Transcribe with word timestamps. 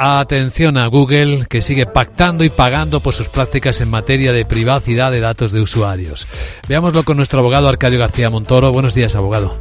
Atención 0.00 0.78
a 0.78 0.86
Google, 0.86 1.46
que 1.48 1.60
sigue 1.60 1.84
pactando 1.84 2.44
y 2.44 2.50
pagando 2.50 3.00
por 3.00 3.14
sus 3.14 3.28
prácticas 3.28 3.80
en 3.80 3.90
materia 3.90 4.32
de 4.32 4.44
privacidad 4.44 5.10
de 5.10 5.18
datos 5.18 5.50
de 5.50 5.60
usuarios. 5.60 6.28
Veámoslo 6.68 7.02
con 7.02 7.16
nuestro 7.16 7.40
abogado 7.40 7.68
Arcadio 7.68 7.98
García 7.98 8.30
Montoro. 8.30 8.72
Buenos 8.72 8.94
días, 8.94 9.16
abogado. 9.16 9.60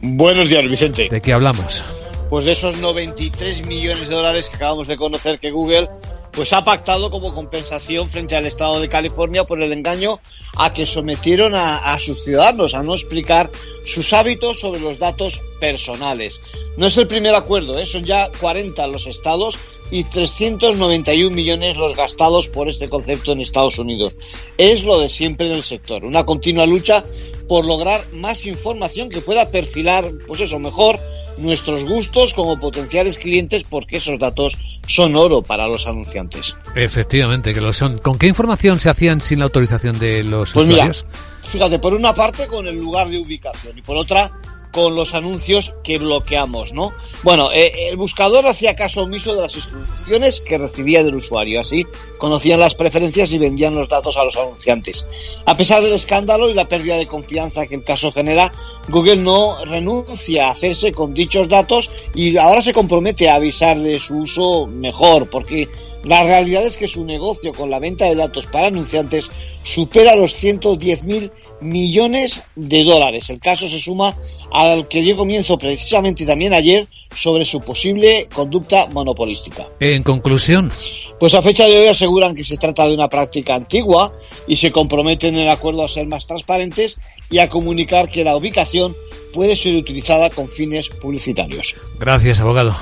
Buenos 0.00 0.50
días, 0.50 0.68
Vicente. 0.68 1.08
¿De 1.08 1.20
qué 1.20 1.32
hablamos? 1.32 1.84
Pues 2.28 2.44
de 2.44 2.52
esos 2.52 2.78
93 2.78 3.66
millones 3.66 4.08
de 4.08 4.14
dólares 4.16 4.48
que 4.48 4.56
acabamos 4.56 4.88
de 4.88 4.96
conocer 4.96 5.38
que 5.38 5.52
Google 5.52 5.88
pues 6.32 6.52
ha 6.52 6.64
pactado 6.64 7.10
como 7.10 7.34
compensación 7.34 8.08
frente 8.08 8.36
al 8.36 8.46
Estado 8.46 8.80
de 8.80 8.88
California 8.88 9.44
por 9.44 9.62
el 9.62 9.72
engaño 9.72 10.20
a 10.56 10.72
que 10.72 10.86
sometieron 10.86 11.54
a, 11.54 11.98
sus 12.00 12.24
ciudadanos 12.24 12.74
a 12.74 12.82
no 12.82 12.94
explicar 12.94 13.50
sus 13.84 14.12
hábitos 14.12 14.60
sobre 14.60 14.80
los 14.80 14.98
datos 14.98 15.40
personales. 15.60 16.40
No 16.76 16.86
es 16.86 16.96
el 16.96 17.06
primer 17.06 17.34
acuerdo, 17.34 17.78
¿eh? 17.78 17.86
son 17.86 18.04
ya 18.04 18.30
40 18.40 18.86
los 18.86 19.06
estados 19.06 19.58
y 19.90 20.04
391 20.04 21.34
millones 21.34 21.76
los 21.76 21.96
gastados 21.96 22.48
por 22.48 22.68
este 22.68 22.88
concepto 22.88 23.32
en 23.32 23.40
Estados 23.40 23.78
Unidos. 23.78 24.16
Es 24.58 24.84
lo 24.84 24.98
de 24.98 25.08
siempre 25.08 25.46
en 25.46 25.52
el 25.52 25.64
sector, 25.64 26.04
una 26.04 26.26
continua 26.26 26.66
lucha 26.66 27.04
por 27.48 27.64
lograr 27.64 28.04
más 28.12 28.46
información 28.46 29.08
que 29.08 29.22
pueda 29.22 29.50
perfilar, 29.50 30.10
pues 30.26 30.40
eso, 30.40 30.58
mejor 30.58 31.00
nuestros 31.38 31.84
gustos 31.84 32.34
como 32.34 32.58
potenciales 32.58 33.18
clientes 33.18 33.64
porque 33.64 33.98
esos 33.98 34.18
datos 34.18 34.56
son 34.86 35.16
oro 35.16 35.42
para 35.42 35.68
los 35.68 35.86
anunciantes. 35.86 36.56
Efectivamente, 36.74 37.54
que 37.54 37.60
lo 37.60 37.72
son. 37.72 37.98
¿Con 37.98 38.18
qué 38.18 38.26
información 38.26 38.78
se 38.80 38.90
hacían 38.90 39.20
sin 39.20 39.38
la 39.38 39.46
autorización 39.46 39.98
de 39.98 40.24
los 40.24 40.52
pues 40.52 40.68
usuarios? 40.68 41.06
fíjate, 41.42 41.78
por 41.78 41.94
una 41.94 42.12
parte 42.12 42.46
con 42.46 42.66
el 42.66 42.76
lugar 42.76 43.08
de 43.08 43.18
ubicación 43.18 43.78
y 43.78 43.82
por 43.82 43.96
otra 43.96 44.30
con 44.72 44.94
los 44.94 45.14
anuncios 45.14 45.74
que 45.82 45.98
bloqueamos, 45.98 46.72
¿no? 46.72 46.92
Bueno, 47.22 47.50
eh, 47.52 47.88
el 47.88 47.96
buscador 47.96 48.46
hacía 48.46 48.76
caso 48.76 49.02
omiso 49.02 49.34
de 49.34 49.42
las 49.42 49.56
instrucciones 49.56 50.40
que 50.40 50.58
recibía 50.58 51.02
del 51.02 51.16
usuario, 51.16 51.60
así 51.60 51.86
conocían 52.18 52.60
las 52.60 52.74
preferencias 52.74 53.32
y 53.32 53.38
vendían 53.38 53.74
los 53.74 53.88
datos 53.88 54.16
a 54.16 54.24
los 54.24 54.36
anunciantes. 54.36 55.06
A 55.46 55.56
pesar 55.56 55.82
del 55.82 55.94
escándalo 55.94 56.50
y 56.50 56.54
la 56.54 56.68
pérdida 56.68 56.96
de 56.96 57.06
confianza 57.06 57.66
que 57.66 57.76
el 57.76 57.84
caso 57.84 58.12
genera, 58.12 58.52
Google 58.88 59.16
no 59.16 59.64
renuncia 59.64 60.46
a 60.46 60.50
hacerse 60.50 60.92
con 60.92 61.14
dichos 61.14 61.48
datos 61.48 61.90
y 62.14 62.36
ahora 62.36 62.62
se 62.62 62.72
compromete 62.72 63.28
a 63.28 63.36
avisar 63.36 63.78
de 63.78 63.98
su 63.98 64.18
uso 64.18 64.66
mejor, 64.66 65.28
porque 65.28 65.68
la 66.04 66.22
realidad 66.22 66.64
es 66.64 66.78
que 66.78 66.88
su 66.88 67.04
negocio 67.04 67.52
con 67.52 67.70
la 67.70 67.78
venta 67.78 68.04
de 68.06 68.14
datos 68.14 68.46
para 68.46 68.68
anunciantes 68.68 69.30
supera 69.62 70.14
los 70.14 70.32
110 70.32 71.04
mil 71.04 71.32
millones 71.60 72.44
de 72.54 72.84
dólares. 72.84 73.30
El 73.30 73.40
caso 73.40 73.66
se 73.68 73.80
suma 73.80 74.14
al 74.52 74.88
que 74.88 75.02
dio 75.02 75.16
comienzo 75.16 75.58
precisamente 75.58 76.24
también 76.24 76.54
ayer 76.54 76.86
sobre 77.14 77.44
su 77.44 77.60
posible 77.60 78.28
conducta 78.32 78.86
monopolística. 78.92 79.66
En 79.80 80.02
conclusión. 80.02 80.70
Pues 81.18 81.34
a 81.34 81.42
fecha 81.42 81.66
de 81.66 81.78
hoy 81.78 81.86
aseguran 81.88 82.34
que 82.34 82.44
se 82.44 82.56
trata 82.56 82.86
de 82.86 82.94
una 82.94 83.08
práctica 83.08 83.54
antigua 83.54 84.12
y 84.46 84.56
se 84.56 84.70
comprometen 84.70 85.34
en 85.34 85.42
el 85.42 85.50
acuerdo 85.50 85.84
a 85.84 85.88
ser 85.88 86.06
más 86.06 86.26
transparentes 86.26 86.98
y 87.28 87.38
a 87.38 87.48
comunicar 87.48 88.08
que 88.08 88.24
la 88.24 88.36
ubicación 88.36 88.94
puede 89.32 89.56
ser 89.56 89.76
utilizada 89.76 90.30
con 90.30 90.48
fines 90.48 90.88
publicitarios. 90.88 91.76
Gracias, 91.98 92.40
abogado. 92.40 92.76